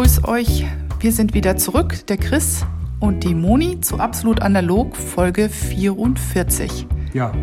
[0.00, 0.64] grüße euch.
[1.00, 2.64] Wir sind wieder zurück, der Chris
[3.00, 6.86] und die Moni zu Absolut Analog, Folge 44.
[7.12, 7.34] Ja,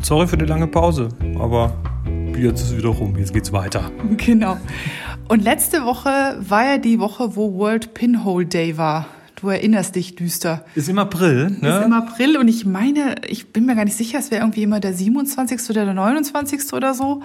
[0.00, 1.76] sorry für die lange Pause, aber
[2.34, 3.90] jetzt ist es wieder rum, jetzt geht's weiter.
[4.16, 4.56] Genau.
[5.28, 9.08] Und letzte Woche war ja die Woche, wo World Pinhole Day war.
[9.34, 10.64] Du erinnerst dich düster.
[10.74, 11.68] Ist im April, ne?
[11.68, 14.62] Ist im April und ich meine, ich bin mir gar nicht sicher, es wäre irgendwie
[14.62, 15.68] immer der 27.
[15.68, 16.72] oder der 29.
[16.72, 17.20] oder so.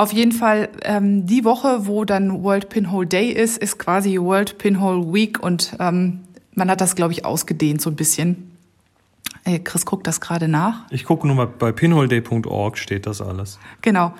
[0.00, 4.56] Auf jeden Fall, ähm, die Woche, wo dann World Pinhole Day ist, ist quasi World
[4.56, 6.20] Pinhole Week und ähm,
[6.54, 8.50] man hat das, glaube ich, ausgedehnt so ein bisschen.
[9.44, 10.90] Hey, Chris guckt das gerade nach.
[10.90, 13.58] Ich gucke nur mal, bei pinholeday.org steht das alles.
[13.82, 14.14] Genau.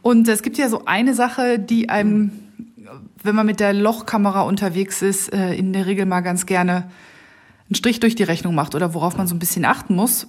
[0.00, 2.30] Und es gibt ja so eine Sache, die einem,
[3.22, 6.90] wenn man mit der Lochkamera unterwegs ist, äh, in der Regel mal ganz gerne
[7.68, 10.28] einen Strich durch die Rechnung macht oder worauf man so ein bisschen achten muss.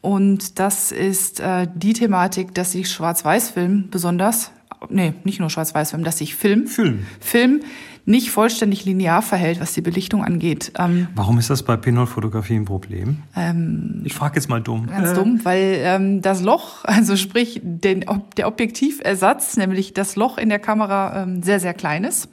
[0.00, 4.50] Und das ist äh, die Thematik, dass sich Schwarz-Weiß-Film besonders,
[4.88, 7.60] nee, nicht nur Schwarz-Weiß-Film, dass sich Film, Film, Film
[8.06, 10.72] nicht vollständig linear verhält, was die Belichtung angeht.
[10.78, 13.22] Ähm, Warum ist das bei Pinhole-Fotografie ein Problem?
[13.36, 14.86] Ähm, ich frage jetzt mal dumm.
[14.86, 15.14] Ganz äh.
[15.14, 18.04] dumm, weil ähm, das Loch, also sprich den,
[18.36, 22.28] der Objektiversatz, nämlich das Loch in der Kamera, ähm, sehr, sehr klein ist.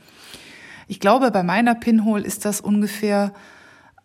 [0.88, 3.34] Ich glaube, bei meiner Pinhole ist das ungefähr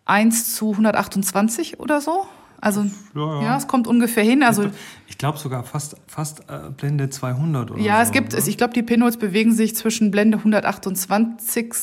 [0.05, 2.25] 1 zu 128 oder so.
[2.63, 3.43] Also ja, ja.
[3.43, 4.41] ja, es kommt ungefähr hin.
[4.41, 4.69] Also
[5.07, 8.47] ich glaube sogar fast fast äh, Blende 200 oder Ja, so, es gibt oder?
[8.47, 11.73] ich glaube die Pinholes bewegen sich zwischen Blende 128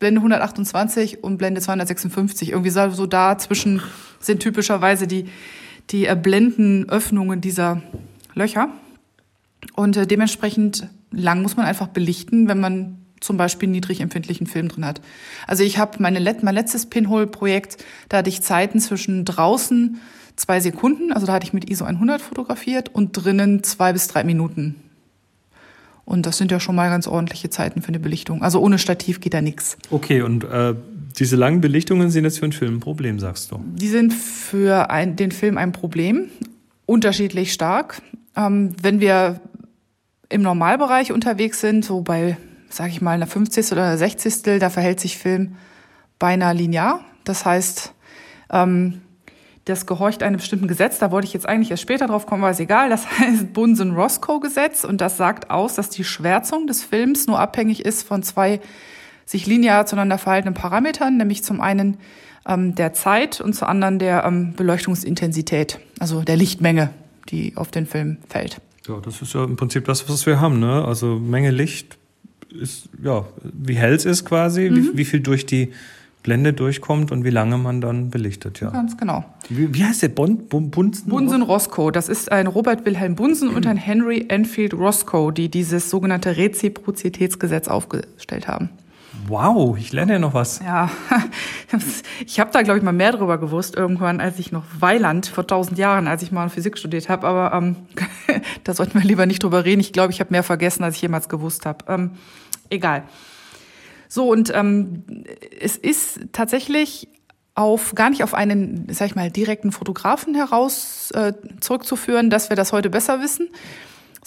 [0.00, 2.50] Blende 128 und Blende 256.
[2.50, 3.80] Irgendwie so dazwischen
[4.18, 5.28] sind typischerweise die
[5.90, 7.82] die äh, Blendenöffnungen dieser
[8.34, 8.70] Löcher.
[9.76, 14.68] Und äh, dementsprechend lang muss man einfach belichten, wenn man zum Beispiel niedrig empfindlichen Film
[14.68, 15.00] drin hat.
[15.46, 20.00] Also ich habe meine Let mein letztes Pinhole-Projekt, da hatte ich Zeiten zwischen draußen
[20.36, 24.22] zwei Sekunden, also da hatte ich mit ISO 100 fotografiert und drinnen zwei bis drei
[24.22, 24.76] Minuten.
[26.04, 28.42] Und das sind ja schon mal ganz ordentliche Zeiten für eine Belichtung.
[28.42, 29.76] Also ohne Stativ geht da nichts.
[29.90, 30.74] Okay, und äh,
[31.18, 33.60] diese langen Belichtungen sind jetzt für einen Film ein Problem, sagst du?
[33.74, 36.28] Die sind für ein, den Film ein Problem,
[36.86, 38.00] unterschiedlich stark.
[38.36, 39.40] Ähm, wenn wir
[40.28, 42.36] im Normalbereich unterwegs sind, so bei
[42.68, 43.72] sage ich mal, einer 50.
[43.72, 44.60] oder einer 60.
[44.60, 45.56] Da verhält sich Film
[46.18, 47.00] beinahe linear.
[47.24, 47.92] Das heißt,
[48.50, 49.02] ähm,
[49.66, 50.98] das gehorcht einem bestimmten Gesetz.
[50.98, 52.88] Da wollte ich jetzt eigentlich erst später drauf kommen, aber ist egal.
[52.88, 58.06] Das heißt Bunsen-Roscoe-Gesetz und das sagt aus, dass die Schwärzung des Films nur abhängig ist
[58.06, 58.60] von zwei
[59.24, 61.96] sich linear zueinander verhaltenen Parametern, nämlich zum einen
[62.46, 66.90] ähm, der Zeit und zum anderen der ähm, Beleuchtungsintensität, also der Lichtmenge,
[67.28, 68.60] die auf den Film fällt.
[68.86, 70.84] Ja, das ist ja im Prinzip das, was wir haben, ne?
[70.84, 71.98] Also Menge Licht
[72.50, 74.76] ist, ja, wie hell es ist quasi, mhm.
[74.76, 75.72] wie, wie, viel durch die
[76.22, 78.70] Blende durchkommt und wie lange man dann belichtet, ja.
[78.70, 79.24] Ganz genau.
[79.48, 80.08] Wie, wie heißt der?
[80.08, 81.08] Bon, bon, Bunsen?
[81.08, 81.92] Bunsen Roscoe.
[81.92, 87.68] Das ist ein Robert Wilhelm Bunsen und ein Henry Enfield Roscoe, die dieses sogenannte Reziprozitätsgesetz
[87.68, 88.70] aufgestellt haben.
[89.28, 90.60] Wow, ich lerne ja noch was.
[90.60, 90.90] Ja,
[92.26, 95.46] ich habe da, glaube ich, mal mehr drüber gewusst irgendwann, als ich noch Weiland vor
[95.46, 97.26] tausend Jahren, als ich mal Physik studiert habe.
[97.26, 97.76] Aber ähm,
[98.64, 99.80] da sollten wir lieber nicht drüber reden.
[99.80, 101.84] Ich glaube, ich habe mehr vergessen, als ich jemals gewusst habe.
[101.88, 102.10] Ähm,
[102.70, 103.02] egal.
[104.08, 105.04] So, und ähm,
[105.60, 107.08] es ist tatsächlich
[107.56, 112.56] auf gar nicht auf einen, sag ich mal, direkten Fotografen heraus äh, zurückzuführen, dass wir
[112.56, 113.48] das heute besser wissen,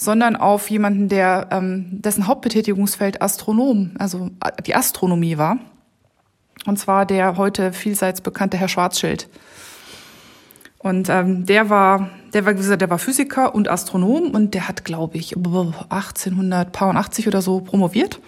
[0.00, 5.58] sondern auf jemanden, der ähm, dessen Hauptbetätigungsfeld Astronom, also äh, die Astronomie war.
[6.64, 9.28] Und zwar der heute vielseits bekannte Herr Schwarzschild.
[10.78, 14.68] Und ähm, der war, der war, wie gesagt, der war Physiker und Astronom und der
[14.68, 18.20] hat, glaube ich, 1880 oder so promoviert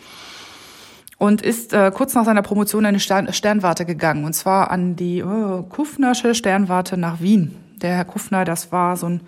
[1.16, 4.94] und ist äh, kurz nach seiner Promotion in eine Stern Sternwarte gegangen und zwar an
[4.96, 7.56] die oh, Kufnersche Sternwarte nach Wien.
[7.76, 9.22] Der Herr Kufner, das war so ein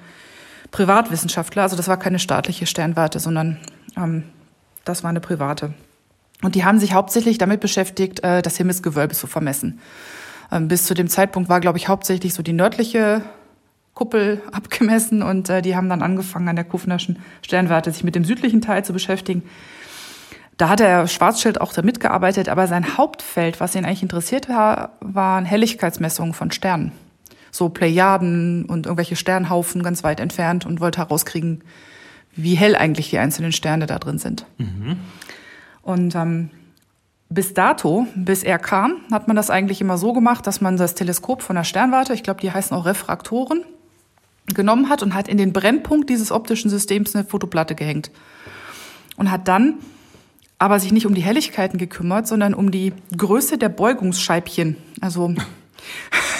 [0.75, 3.59] Privatwissenschaftler, also das war keine staatliche Sternwarte, sondern
[3.97, 4.25] ähm,
[4.85, 5.73] das war eine private.
[6.43, 9.79] Und die haben sich hauptsächlich damit beschäftigt, äh, das Himmelsgewölbe zu vermessen.
[10.51, 13.23] Ähm, bis zu dem Zeitpunkt war, glaube ich, hauptsächlich so die nördliche
[13.95, 18.25] Kuppel abgemessen und äh, die haben dann angefangen, an der Kufnerschen Sternwarte sich mit dem
[18.25, 19.45] südlichen Teil zu beschäftigen.
[20.57, 24.97] Da hat der Schwarzschild auch da mitgearbeitet, aber sein Hauptfeld, was ihn eigentlich interessiert war,
[24.99, 26.91] waren Helligkeitsmessungen von Sternen.
[27.55, 31.63] So Plejaden und irgendwelche Sternhaufen ganz weit entfernt und wollte herauskriegen,
[32.35, 34.45] wie hell eigentlich die einzelnen Sterne da drin sind.
[34.59, 34.97] Mhm.
[35.83, 36.51] Und ähm,
[37.29, 40.97] bis dato, bis er kam, hat man das eigentlich immer so gemacht, dass man das
[40.97, 43.63] Teleskop von der Sternwarte, ich glaube, die heißen auch Refraktoren,
[44.53, 48.11] genommen hat und hat in den Brennpunkt dieses optischen Systems eine Fotoplatte gehängt.
[49.17, 49.75] Und hat dann
[50.59, 54.77] aber sich nicht um die Helligkeiten gekümmert, sondern um die Größe der Beugungsscheibchen.
[55.01, 55.33] Also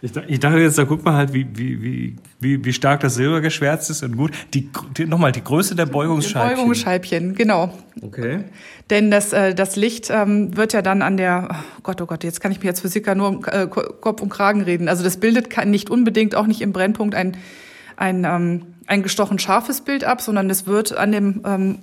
[0.00, 3.16] Ich, ich, dachte jetzt, da guck mal halt, wie, wie, wie, wie, wie stark das
[3.16, 4.30] Silber geschwärzt ist und gut.
[4.54, 6.56] Die, die, Nochmal, die Größe der Beugungsscheibchen.
[6.56, 7.76] Beugungsscheibchen, genau.
[8.00, 8.44] Okay.
[8.90, 12.22] Denn das, äh, das Licht ähm, wird ja dann an der, oh Gott, oh Gott,
[12.22, 14.88] jetzt kann ich mir als Physiker nur um äh, Kopf und Kragen reden.
[14.88, 17.36] Also das bildet nicht unbedingt, auch nicht im Brennpunkt, ein,
[17.96, 21.78] ein, ähm, ein gestochen scharfes Bild ab, sondern es wird an dem, ähm,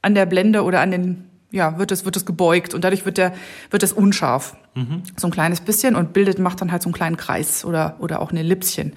[0.00, 3.18] an der Blende oder an den ja, wird es, wird es gebeugt und dadurch wird
[3.18, 3.32] der,
[3.70, 4.56] wird es unscharf.
[4.74, 5.02] Mhm.
[5.16, 8.20] So ein kleines bisschen und bildet, macht dann halt so einen kleinen Kreis oder, oder
[8.20, 8.92] auch eine Ellipschen.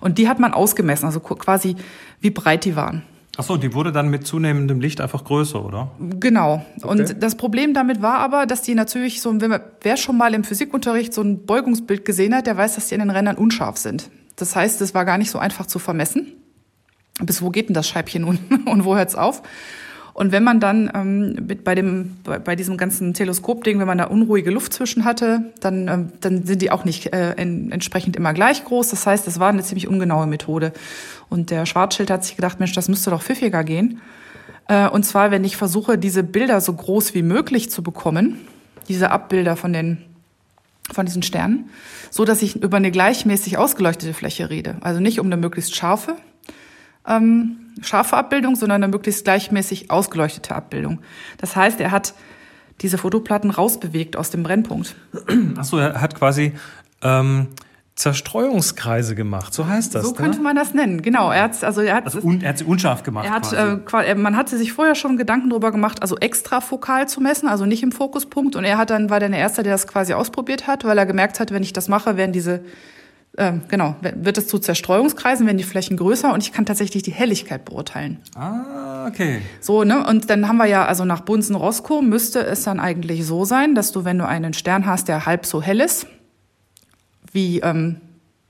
[0.00, 1.76] Und die hat man ausgemessen, also quasi
[2.20, 3.02] wie breit die waren.
[3.38, 5.90] Ach so, die wurde dann mit zunehmendem Licht einfach größer, oder?
[5.98, 6.64] Genau.
[6.78, 6.88] Okay.
[6.88, 9.34] Und das Problem damit war aber, dass die natürlich so,
[9.82, 13.00] wer schon mal im Physikunterricht so ein Beugungsbild gesehen hat, der weiß, dass die in
[13.00, 14.10] den Rändern unscharf sind.
[14.36, 16.32] Das heißt, es war gar nicht so einfach zu vermessen.
[17.20, 19.42] Bis wo geht denn das Scheibchen nun und wo hört's auf?
[20.16, 23.98] Und wenn man dann ähm, mit bei, dem, bei, bei diesem ganzen Teleskopding, wenn man
[23.98, 28.16] da unruhige Luft zwischen hatte, dann, ähm, dann sind die auch nicht äh, in, entsprechend
[28.16, 28.88] immer gleich groß.
[28.88, 30.72] Das heißt, das war eine ziemlich ungenaue Methode.
[31.28, 34.00] Und der Schwarzschild hat sich gedacht, Mensch, das müsste doch pfiffiger gehen.
[34.68, 38.38] Äh, und zwar, wenn ich versuche, diese Bilder so groß wie möglich zu bekommen,
[38.88, 39.98] diese Abbilder von den
[40.92, 41.68] von diesen Sternen,
[42.10, 44.76] so dass ich über eine gleichmäßig ausgeleuchtete Fläche rede.
[44.80, 46.14] Also nicht um eine möglichst scharfe,
[47.06, 51.00] ähm, scharfe Abbildung, sondern eine möglichst gleichmäßig ausgeleuchtete Abbildung.
[51.38, 52.14] Das heißt, er hat
[52.80, 54.96] diese Fotoplatten rausbewegt aus dem Brennpunkt.
[55.56, 56.52] Achso, er hat quasi
[57.02, 57.48] ähm,
[57.94, 60.04] Zerstreuungskreise gemacht, so heißt das.
[60.04, 60.16] So ne?
[60.16, 61.30] könnte man das nennen, genau.
[61.30, 63.26] Er hat also er hat also un, er hat sie unscharf gemacht.
[63.26, 63.52] Er hat
[64.04, 67.82] äh, man hatte sich vorher schon Gedanken darüber gemacht, also extrafokal zu messen, also nicht
[67.82, 68.54] im Fokuspunkt.
[68.54, 71.06] Und er hat dann war dann der erste, der das quasi ausprobiert hat, weil er
[71.06, 72.60] gemerkt hat, wenn ich das mache, werden diese
[73.38, 77.12] ähm, genau, wird es zu Zerstreuungskreisen, werden die Flächen größer und ich kann tatsächlich die
[77.12, 78.18] Helligkeit beurteilen.
[78.34, 79.42] Ah, okay.
[79.60, 80.06] So, ne?
[80.06, 83.92] Und dann haben wir ja, also nach Bunsen-Roscoe müsste es dann eigentlich so sein, dass
[83.92, 86.06] du, wenn du einen Stern hast, der halb so hell ist,
[87.32, 88.00] wie, ähm,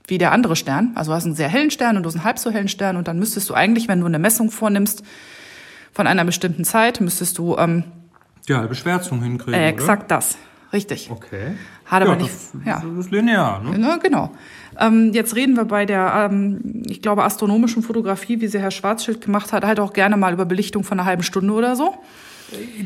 [0.07, 2.25] wie der andere Stern, also du hast einen sehr hellen Stern und du hast einen
[2.25, 5.03] halb so hellen Stern und dann müsstest du eigentlich, wenn du eine Messung vornimmst
[5.93, 7.85] von einer bestimmten Zeit, müsstest du ähm,
[8.49, 9.55] die halbe Schwärzung hinkriegen.
[9.55, 10.17] Äh, exakt oder?
[10.17, 10.39] das.
[10.73, 11.11] Richtig.
[11.11, 11.53] Okay.
[11.85, 12.31] Hat aber ja, nicht.
[12.31, 12.83] Das, ja.
[12.85, 13.81] das ist linear, ne?
[13.81, 14.33] Ja, genau.
[14.79, 19.21] Ähm, jetzt reden wir bei der, ähm, ich glaube, astronomischen Fotografie, wie sie Herr Schwarzschild
[19.21, 21.95] gemacht hat, halt auch gerne mal über Belichtung von einer halben Stunde oder so.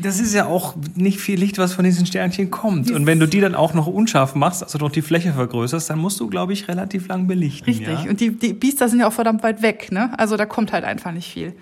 [0.01, 2.89] Das ist ja auch nicht viel Licht, was von diesen Sternchen kommt.
[2.89, 5.99] Und wenn du die dann auch noch unscharf machst, also noch die Fläche vergrößerst, dann
[5.99, 7.65] musst du, glaube ich, relativ lang belichten.
[7.65, 7.87] Richtig.
[7.87, 8.09] Ja?
[8.09, 10.17] Und die, die Biester sind ja auch verdammt weit weg, ne?
[10.17, 11.53] Also da kommt halt einfach nicht viel.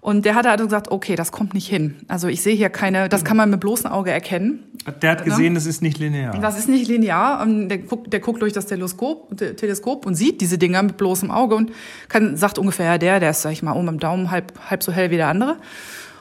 [0.00, 1.96] Und der hat also gesagt, okay, das kommt nicht hin.
[2.06, 4.62] Also ich sehe hier keine, das kann man mit bloßem Auge erkennen.
[5.02, 6.38] Der hat gesehen, das ist nicht linear.
[6.40, 7.44] Das ist nicht linear.
[7.46, 11.56] Der guckt, der guckt durch das Teleskop, Teleskop und sieht diese Dinger mit bloßem Auge
[11.56, 11.72] und
[12.08, 14.82] kann, sagt ungefähr, ja, der, der ist, sag ich mal, oben am Daumen halb, halb
[14.82, 15.56] so hell wie der andere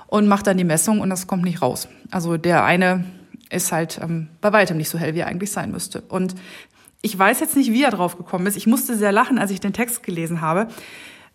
[0.08, 1.88] und macht dann die Messung und das kommt nicht raus.
[2.10, 3.06] Also der eine
[3.50, 6.02] ist halt ähm, bei weitem nicht so hell, wie er eigentlich sein müsste.
[6.02, 6.36] Und
[7.02, 8.58] ich weiß jetzt nicht, wie er drauf gekommen ist.
[8.58, 10.68] Ich musste sehr lachen, als ich den Text gelesen habe.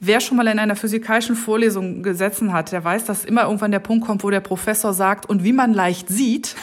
[0.05, 3.79] Wer schon mal in einer physikalischen Vorlesung gesessen hat, der weiß, dass immer irgendwann der
[3.79, 6.57] Punkt kommt, wo der Professor sagt, und wie man leicht sieht,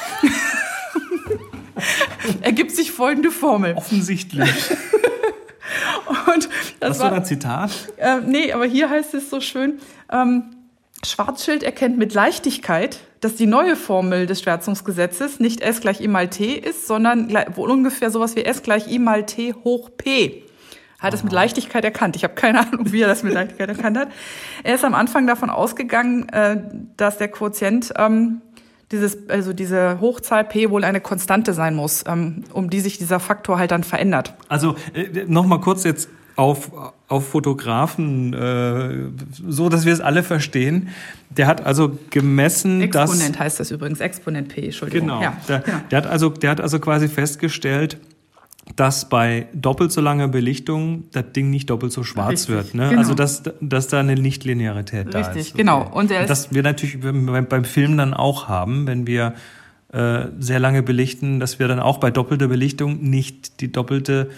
[2.41, 3.75] ergibt sich folgende Formel.
[3.75, 4.49] Offensichtlich.
[6.33, 6.49] und
[6.81, 7.71] das Was war ein Zitat?
[7.95, 9.79] Äh, nee, aber hier heißt es so schön,
[10.11, 10.43] ähm,
[11.05, 16.29] Schwarzschild erkennt mit Leichtigkeit, dass die neue Formel des Schwärzungsgesetzes nicht S gleich I mal
[16.29, 20.43] T ist, sondern ungefähr sowas wie S gleich I mal T hoch P
[20.99, 22.15] hat es mit Leichtigkeit erkannt.
[22.15, 24.09] Ich habe keine Ahnung, wie er das mit Leichtigkeit erkannt hat.
[24.63, 26.57] Er ist am Anfang davon ausgegangen, äh,
[26.97, 28.41] dass der Quotient ähm,
[28.91, 33.19] dieses, also diese Hochzahl p wohl eine Konstante sein muss, ähm, um die sich dieser
[33.19, 34.33] Faktor halt dann verändert.
[34.49, 36.71] Also äh, noch mal kurz jetzt auf,
[37.07, 39.09] auf Fotografen, äh,
[39.47, 40.89] so dass wir es alle verstehen.
[41.29, 45.07] Der hat also gemessen, Exponent dass Exponent heißt das übrigens, Exponent p, Entschuldigung.
[45.07, 45.21] Genau.
[45.21, 45.77] Ja, der, genau.
[45.91, 47.97] der hat also, der hat also quasi festgestellt,
[48.75, 52.73] dass bei doppelt so langer Belichtung das Ding nicht doppelt so schwarz Richtig, wird.
[52.73, 52.89] Ne?
[52.89, 53.01] Genau.
[53.01, 55.35] Also dass, dass da eine Nichtlinearität da ist.
[55.35, 55.89] Richtig, genau.
[55.91, 59.33] Und der das wir natürlich beim, beim Film dann auch haben, wenn wir
[59.91, 64.29] äh, sehr lange belichten, dass wir dann auch bei doppelter Belichtung nicht die doppelte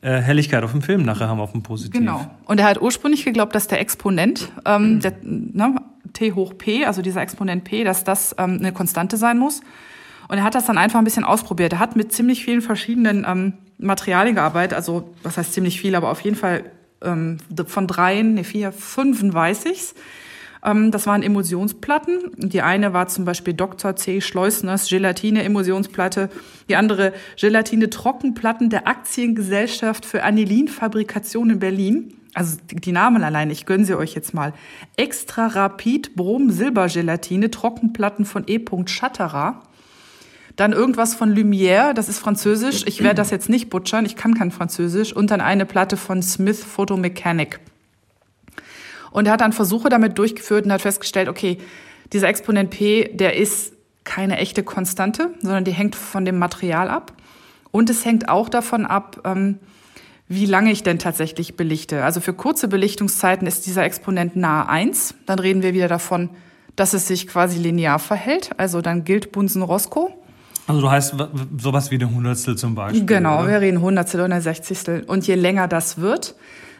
[0.00, 1.98] äh, Helligkeit auf dem Film nachher haben, auf dem Positiv.
[1.98, 2.28] Genau.
[2.46, 5.00] Und er hat ursprünglich geglaubt, dass der Exponent, ähm, mhm.
[5.00, 5.74] der, ne,
[6.12, 9.60] T hoch P, also dieser Exponent P, dass das ähm, eine Konstante sein muss.
[10.28, 11.72] Und er hat das dann einfach ein bisschen ausprobiert.
[11.72, 16.10] Er hat mit ziemlich vielen verschiedenen ähm, Materialien gearbeitet, also was heißt ziemlich viel, aber
[16.10, 16.64] auf jeden Fall
[17.02, 19.94] ähm, von dreien, ne, vier, fünfen weiß ich's.
[20.64, 22.32] Ähm, das waren Emulsionsplatten.
[22.36, 23.96] Die eine war zum Beispiel Dr.
[23.96, 24.20] C.
[24.20, 26.30] Schleusners Gelatine-Emulsionsplatte.
[26.68, 32.14] Die andere Gelatine-Trockenplatten der Aktiengesellschaft für Anilinfabrikation in Berlin.
[32.34, 34.52] Also die Namen allein, ich gönne sie euch jetzt mal.
[34.96, 38.60] Extra Rapid Brom Silbergelatine Trockenplatten von E.
[38.86, 39.62] Schatterer.
[40.58, 42.82] Dann irgendwas von Lumière, das ist französisch.
[42.84, 45.12] Ich werde das jetzt nicht butchern, ich kann kein Französisch.
[45.12, 47.60] Und dann eine Platte von Smith Photomechanic.
[49.12, 51.58] Und er hat dann Versuche damit durchgeführt und hat festgestellt, okay,
[52.12, 53.72] dieser Exponent P, der ist
[54.02, 57.12] keine echte Konstante, sondern die hängt von dem Material ab.
[57.70, 59.60] Und es hängt auch davon ab, ähm,
[60.26, 62.02] wie lange ich denn tatsächlich belichte.
[62.02, 65.14] Also für kurze Belichtungszeiten ist dieser Exponent nahe 1.
[65.24, 66.30] Dann reden wir wieder davon,
[66.74, 68.50] dass es sich quasi linear verhält.
[68.56, 70.17] Also dann gilt Bunsen-Roscoe.
[70.68, 71.14] Also du heißt
[71.58, 73.06] sowas wie eine Hundertstel zum Beispiel.
[73.06, 73.48] Genau, oder?
[73.48, 75.02] wir reden Hundertstel oder Sechzigstel.
[75.04, 76.34] Und je länger das wird,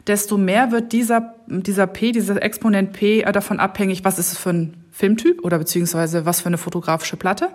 [0.06, 4.38] desto mehr wird dieser, dieser P, dieser Exponent P äh, davon abhängig, was ist es
[4.38, 7.48] für ein Filmtyp oder beziehungsweise was für eine fotografische Platte.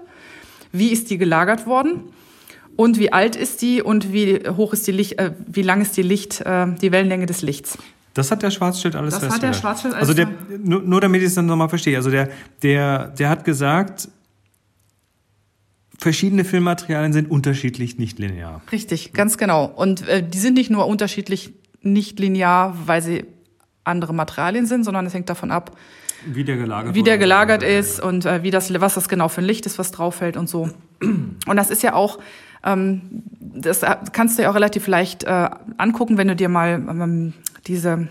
[0.72, 2.02] Wie ist die gelagert worden?
[2.76, 5.96] Und wie alt ist die und wie hoch ist die Licht, äh, wie lang ist
[5.96, 7.78] die Licht, äh, die Wellenlänge des Lichts?
[8.16, 10.30] Das hat der Schwarzschild alles Das hat der Schwarzschild alles Also der,
[10.64, 11.98] nur, nur damit ich es dann nochmal verstehe.
[11.98, 12.30] Also der,
[12.64, 14.08] der, der hat gesagt,
[16.04, 18.62] verschiedene Filmmaterialien sind unterschiedlich nicht linear.
[18.72, 19.66] Richtig, ganz genau.
[19.66, 23.26] Und äh, die sind nicht nur unterschiedlich nicht linear, weil sie
[23.86, 25.76] andere Materialien sind, sondern es hängt davon ab,
[26.26, 29.42] Wie der gelagert wie der gelagert ist und äh, wie das, was das genau für
[29.42, 30.70] ein Licht ist, was drauf fällt und so.
[31.02, 32.20] Und das ist ja auch,
[32.66, 33.82] ähm, das
[34.12, 37.34] kannst du ja auch relativ leicht äh, angucken, wenn du dir mal ähm,
[37.68, 38.08] diese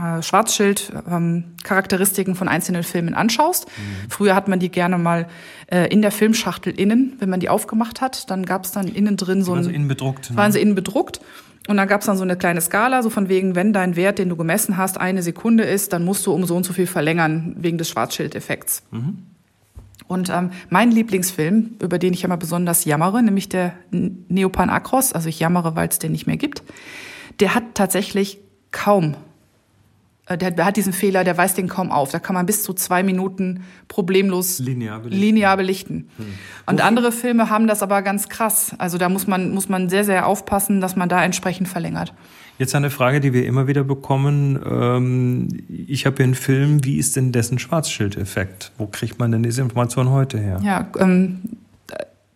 [0.00, 3.66] äh, Schwarzschild-Charakteristiken von einzelnen Filmen anschaust.
[4.08, 5.28] Früher hat man die gerne mal
[5.70, 9.16] äh, in der Filmschachtel innen, wenn man die aufgemacht hat, dann gab es dann innen
[9.16, 10.30] drin so Also ein innen bedruckt.
[10.30, 10.36] ne?
[10.36, 11.20] waren sie innen bedruckt.
[11.68, 14.18] Und dann gab es dann so eine kleine Skala, so von wegen, wenn dein Wert,
[14.18, 16.88] den du gemessen hast, eine Sekunde ist, dann musst du um so und so viel
[16.88, 18.82] verlängern wegen des Schwarzschildeffekts.
[20.08, 25.12] Und ähm, mein Lieblingsfilm, über den ich ja mal besonders jammere, nämlich der Neopan Akros,
[25.12, 26.64] also ich jammere, weil es den nicht mehr gibt,
[27.38, 28.40] der hat tatsächlich
[28.72, 29.14] kaum,
[30.28, 32.10] der, der hat diesen Fehler, der weist den kaum auf.
[32.10, 35.20] Da kann man bis zu zwei Minuten problemlos Linear belichten.
[35.20, 36.08] linear belichten.
[36.66, 38.72] Und andere Filme haben das aber ganz krass.
[38.78, 42.14] Also da muss man, muss man sehr, sehr aufpassen, dass man da entsprechend verlängert.
[42.58, 44.60] Jetzt eine Frage, die wir immer wieder bekommen.
[44.64, 48.70] Ähm, ich habe hier einen Film, wie ist denn dessen Schwarzschildeffekt?
[48.78, 50.60] Wo kriegt man denn diese Information heute her?
[50.62, 51.40] Ja, ähm,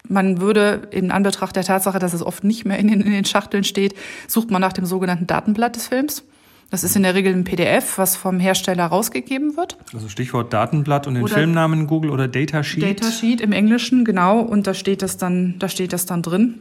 [0.09, 3.25] man würde in Anbetracht der Tatsache, dass es oft nicht mehr in den, in den
[3.25, 3.95] Schachteln steht,
[4.27, 6.25] sucht man nach dem sogenannten Datenblatt des Films.
[6.71, 9.77] Das ist in der Regel ein PDF, was vom Hersteller rausgegeben wird.
[9.95, 13.01] Also Stichwort Datenblatt und den Oder- Filmnamen Google oder Datasheet.
[13.01, 16.57] Datasheet im Englischen, genau, und da steht das dann, da steht das dann drin.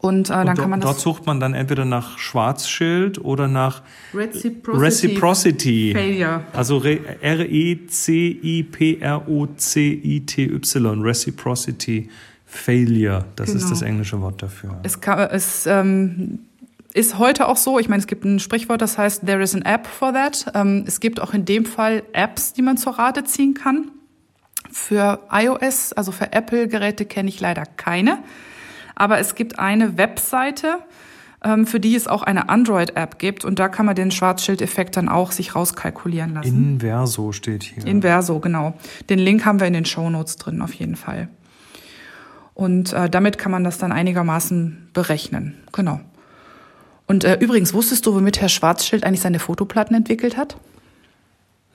[0.00, 3.82] Und, äh, dann und kann man dort, sucht man dann entweder nach Schwarzschild oder nach
[4.14, 5.92] Reciprocity, Reciprocity.
[5.94, 6.42] Failure.
[6.52, 7.00] Also Re-
[9.78, 11.00] R-E-C-I-P-R-O-C-I-T-Y.
[11.02, 12.08] Reciprocity
[12.44, 13.24] Failure.
[13.36, 13.70] Das ist Genau.
[13.70, 14.78] das englische Wort dafür.
[14.82, 16.38] Es, kann, es ähm,
[16.98, 19.62] ist heute auch so, ich meine, es gibt ein Sprichwort, das heißt, there is an
[19.62, 20.50] app for that.
[20.54, 23.92] Ähm, es gibt auch in dem Fall Apps, die man zur Rate ziehen kann.
[24.70, 28.18] Für iOS, also für Apple-Geräte kenne ich leider keine.
[28.96, 30.78] Aber es gibt eine Webseite,
[31.44, 33.44] ähm, für die es auch eine Android-App gibt.
[33.44, 36.48] Und da kann man den Schwarzschild-Effekt dann auch sich rauskalkulieren lassen.
[36.48, 37.86] Inverso steht hier.
[37.86, 38.74] Inverso, genau.
[39.08, 41.28] Den Link haben wir in den Shownotes drin, auf jeden Fall.
[42.54, 45.54] Und äh, damit kann man das dann einigermaßen berechnen.
[45.72, 46.00] Genau.
[47.08, 50.56] Und äh, übrigens, wusstest du, womit Herr Schwarzschild eigentlich seine Fotoplatten entwickelt hat?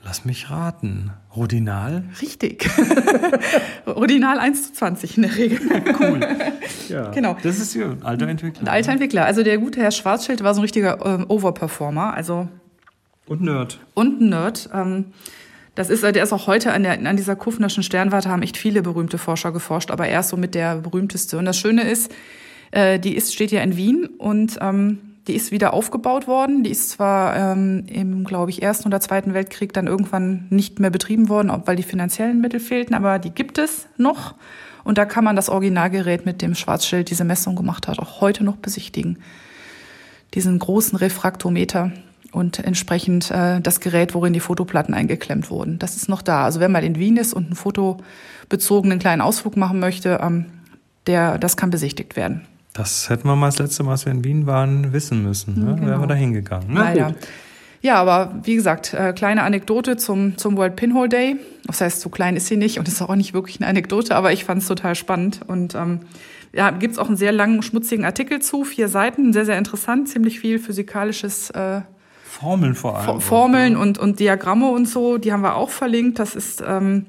[0.04, 1.10] Lass mich raten.
[1.34, 2.04] Rodinal?
[2.20, 2.68] Richtig.
[3.86, 5.60] Ordinal 1 zu 20 in der Regel.
[5.98, 6.20] Cool.
[6.90, 7.10] Ja.
[7.12, 7.34] Genau.
[7.42, 8.60] Das ist ja ein alter Entwickler.
[8.62, 9.24] Ein alter Entwickler.
[9.24, 12.12] Also der gute Herr Schwarzschild war so ein richtiger ähm, Overperformer.
[12.12, 12.46] Also
[13.26, 13.80] Und Nerd.
[13.94, 14.68] und ein Nerd.
[14.74, 15.06] Ähm,
[15.74, 18.82] das ist, der ist auch heute an, der, an dieser Kufnerschen Sternwarte haben echt viele
[18.82, 21.38] berühmte Forscher geforscht, aber er ist somit der berühmteste.
[21.38, 22.12] Und das Schöne ist,
[22.70, 26.64] äh, die ist, steht ja in Wien und ähm, die ist wieder aufgebaut worden.
[26.64, 30.90] Die ist zwar ähm, im, glaube ich, Ersten oder Zweiten Weltkrieg dann irgendwann nicht mehr
[30.90, 34.34] betrieben worden, ob- weil die finanziellen Mittel fehlten, aber die gibt es noch.
[34.84, 38.44] Und da kann man das Originalgerät, mit dem Schwarzschild diese Messung gemacht hat, auch heute
[38.44, 39.18] noch besichtigen.
[40.34, 41.92] Diesen großen Refraktometer
[42.32, 45.78] und entsprechend äh, das Gerät, worin die Fotoplatten eingeklemmt wurden.
[45.78, 46.44] Das ist noch da.
[46.44, 50.46] Also wer mal in Wien ist und einen fotobezogenen kleinen Ausflug machen möchte, ähm,
[51.06, 52.42] der, das kann besichtigt werden.
[52.74, 55.54] Das hätten wir mal das letzte Mal, als wir in Wien waren, wissen müssen.
[55.64, 55.74] Ne?
[55.76, 55.86] genau.
[55.86, 56.66] Wären wir da hingegangen.
[56.70, 57.14] Na Leider.
[57.82, 61.36] Ja, aber wie gesagt, äh, kleine Anekdote zum, zum World Pinhole Day.
[61.66, 64.32] Das heißt, so klein ist sie nicht und ist auch nicht wirklich eine Anekdote, aber
[64.32, 65.40] ich fand es total spannend.
[65.46, 66.00] Und ähm,
[66.52, 70.40] ja, gibt's auch einen sehr langen, schmutzigen Artikel zu, vier Seiten, sehr, sehr interessant, ziemlich
[70.40, 71.82] viel physikalisches äh,
[72.24, 73.04] Formeln vor allem.
[73.04, 76.18] For- Formeln und, und Diagramme und so, die haben wir auch verlinkt.
[76.18, 77.06] Das ist, ähm,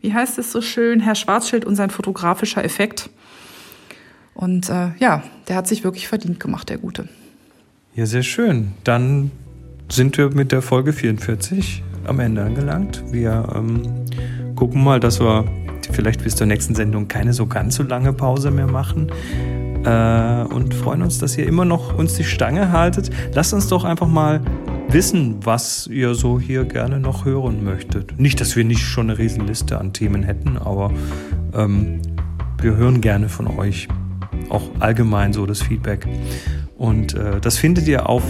[0.00, 3.10] wie heißt es so schön, Herr Schwarzschild und sein fotografischer Effekt.
[4.34, 7.08] Und äh, ja, der hat sich wirklich verdient gemacht, der Gute.
[7.94, 8.72] Ja, sehr schön.
[8.82, 9.30] Dann
[9.88, 13.04] sind wir mit der Folge 44 am Ende angelangt.
[13.10, 13.82] Wir ähm,
[14.56, 15.44] gucken mal, dass wir
[15.92, 19.10] vielleicht bis zur nächsten Sendung keine so ganz so lange Pause mehr machen.
[19.84, 23.10] Äh, und freuen uns, dass ihr immer noch uns die Stange haltet.
[23.34, 24.40] Lasst uns doch einfach mal
[24.88, 28.18] wissen, was ihr so hier gerne noch hören möchtet.
[28.18, 30.92] Nicht, dass wir nicht schon eine Riesenliste an Themen hätten, aber
[31.54, 32.00] ähm,
[32.60, 33.88] wir hören gerne von euch.
[34.50, 36.06] Auch allgemein so das Feedback.
[36.76, 38.22] Und äh, das findet ihr auf